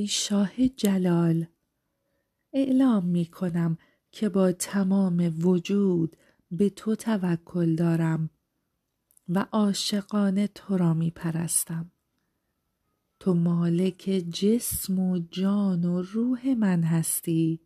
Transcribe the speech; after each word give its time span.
ای 0.00 0.06
شاه 0.06 0.68
جلال. 0.68 1.46
اعلام 2.52 3.04
می 3.04 3.26
کنم 3.26 3.78
که 4.12 4.28
با 4.28 4.52
تمام 4.52 5.34
وجود 5.38 6.16
به 6.50 6.70
تو 6.70 6.96
توکل 6.96 7.74
دارم 7.74 8.30
و 9.28 9.46
عاشقانه 9.52 10.46
تو 10.46 10.76
را 10.76 10.94
می 10.94 11.10
پرستم. 11.10 11.90
تو 13.20 13.34
مالک 13.34 14.24
جسم 14.32 14.98
و 14.98 15.18
جان 15.18 15.84
و 15.84 16.02
روح 16.02 16.54
من 16.54 16.82
هستی. 16.82 17.60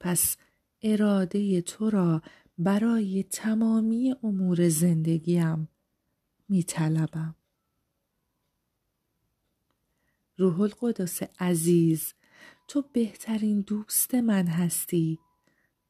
پس 0.00 0.36
اراده 0.82 1.60
تو 1.60 1.90
را 1.90 2.22
برای 2.58 3.22
تمامی 3.22 4.14
امور 4.22 4.68
زندگیم 4.68 5.68
می 6.48 6.62
طلبم. 6.62 7.34
روح 10.38 10.60
القدس 10.60 11.20
عزیز 11.40 12.14
تو 12.68 12.84
بهترین 12.92 13.60
دوست 13.60 14.14
من 14.14 14.46
هستی. 14.46 15.18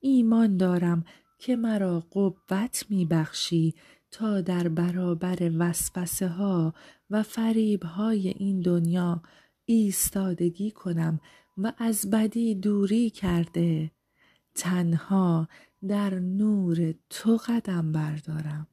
ایمان 0.00 0.56
دارم 0.56 1.05
که 1.38 1.56
مرا 1.56 2.00
قوت 2.10 2.84
می 2.91 3.05
بخشی 3.05 3.74
تا 4.10 4.41
در 4.41 4.69
برابر 4.69 5.50
وسوسه 5.59 6.28
ها 6.28 6.74
و 7.10 7.22
فریب 7.22 7.82
های 7.82 8.28
این 8.28 8.60
دنیا 8.60 9.22
ایستادگی 9.64 10.70
کنم 10.70 11.20
و 11.58 11.72
از 11.78 12.10
بدی 12.10 12.55
دوری 12.55 13.10
کرده. 13.10 13.91
تنها 14.55 15.48
در 15.88 16.14
نور 16.14 16.94
تو 17.10 17.36
قدم 17.36 17.92
بردارم. 17.92 18.66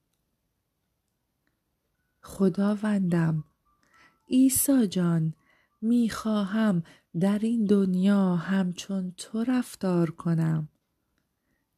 خداوندم 2.21 3.43
عیسی 4.29 4.87
جان 4.87 5.33
می 5.83 6.09
خواهم 6.09 6.83
در 7.19 7.39
این 7.39 7.65
دنیا 7.65 8.35
همچون 8.35 9.13
تو 9.17 9.43
رفتار 9.43 10.11
کنم. 10.11 10.69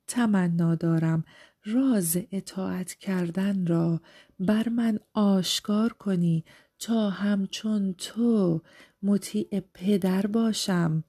تمنا 0.08 0.76
دارم 0.76 1.24
راز 1.66 2.18
اطاعت 2.32 2.94
کردن 2.94 3.68
را 3.68 4.02
بر 4.40 4.70
من 4.70 5.00
آشکار 5.14 5.94
کنی 5.94 6.46
تا 6.80 7.10
همچون 7.10 7.94
تو 7.94 8.62
مطیع 9.04 9.60
پدر 9.60 10.28
باشم 10.28 11.04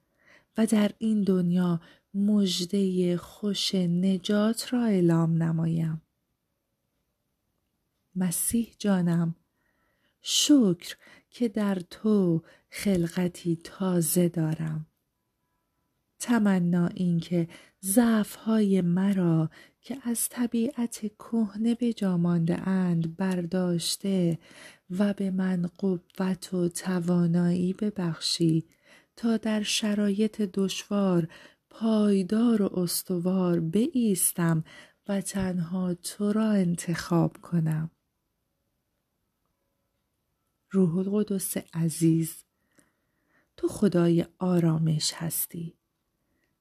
و 0.58 0.66
در 0.66 0.90
این 0.98 1.22
دنیا 1.22 1.80
مژده 2.14 3.16
خوش 3.16 3.74
نجات 3.74 4.72
را 4.72 4.84
اعلام 4.84 5.42
نمایم. 5.42 6.02
مسیح 8.14 8.74
جانم 8.78 9.34
شکر 10.20 10.96
که 11.30 11.48
در 11.48 11.74
تو 11.74 12.42
خلقتی 12.76 13.56
تازه 13.64 14.28
دارم. 14.28 14.86
تمنا 16.18 16.86
اینکه 16.86 17.48
ضعفهای 17.84 18.80
مرا 18.80 19.50
که 19.80 19.98
از 20.02 20.28
طبیعت 20.28 20.98
کهنه 21.18 21.74
به 21.74 21.92
جا 21.92 22.12
اند 22.48 23.16
برداشته 23.16 24.38
و 24.90 25.14
به 25.14 25.30
من 25.30 25.70
قوت 25.78 26.54
و 26.54 26.68
توانایی 26.68 27.72
ببخشی 27.72 28.64
تا 29.16 29.36
در 29.36 29.62
شرایط 29.62 30.42
دشوار 30.42 31.28
پایدار 31.70 32.62
و 32.62 32.78
استوار 32.78 33.60
بایستم 33.60 34.64
و 35.08 35.20
تنها 35.20 35.94
تو 35.94 36.32
را 36.32 36.50
انتخاب 36.50 37.36
کنم. 37.42 37.90
روح 40.70 40.96
القدس 40.98 41.56
عزیز 41.74 42.46
تو 43.56 43.68
خدای 43.68 44.26
آرامش 44.38 45.12
هستی. 45.14 45.74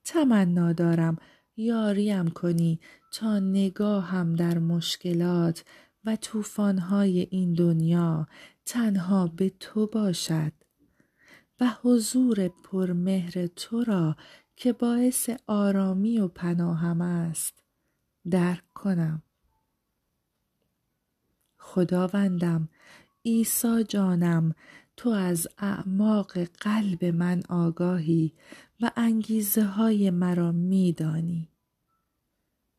تمنا 0.04 0.74
دارم 0.74 1.18
یاریم 1.58 2.28
کنی 2.28 2.80
تا 3.12 3.40
نگاهم 3.40 4.36
در 4.36 4.60
مشکلات 4.60 5.66
و 6.06 6.16
طوفانهای 6.16 7.28
این 7.32 7.54
دنیا 7.54 8.28
تنها 8.66 9.28
به 9.28 9.50
تو 9.50 9.88
باشد 9.88 10.52
و 11.60 11.72
حضور 11.82 12.48
پرمهر 12.48 13.48
تو 13.48 13.84
را 13.84 14.16
که 14.56 14.74
باعث 14.74 15.30
آرامی 15.48 16.20
و 16.20 16.28
پناهم 16.28 17.02
است 17.02 17.64
درک 18.30 18.74
کنم. 18.74 19.24
خداوندم 21.58 22.70
عیسی 23.26 23.84
جانم 23.84 24.56
تو 24.98 25.10
از 25.10 25.48
اعماق 25.58 26.38
قلب 26.38 27.06
من 27.06 27.44
آگاهی 27.50 28.34
و 28.82 28.92
انگیزه 28.96 29.64
های 29.64 30.10
مرا 30.10 30.52
میدانی. 30.52 31.50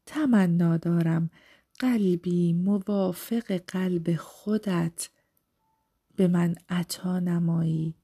تمنا 0.06 0.76
دارم 0.76 1.30
قلبی 1.78 2.52
موافق 2.52 3.52
قلب 3.66 4.16
خودت. 4.16 5.08
به 6.16 6.28
من 6.28 6.54
عطا 6.68 7.18
نمایی 7.18 7.94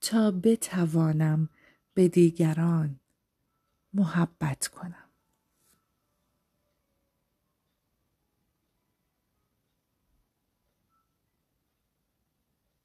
تا 0.00 0.30
بتوانم 0.30 1.48
به 1.94 2.08
دیگران 2.08 3.00
محبت 3.94 4.68
کنم. 4.68 5.07